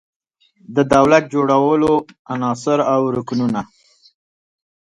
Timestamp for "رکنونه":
3.17-3.61